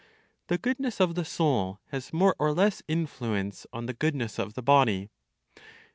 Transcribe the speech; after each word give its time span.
The 0.47 0.57
goodness 0.57 0.99
of 0.99 1.13
the 1.13 1.23
soul 1.23 1.79
has 1.89 2.11
more 2.11 2.35
or 2.39 2.53
less 2.53 2.81
influence 2.87 3.67
on 3.71 3.85
the 3.85 3.93
goodness 3.93 4.39
of 4.39 4.55
the 4.55 4.63
body. 4.63 5.11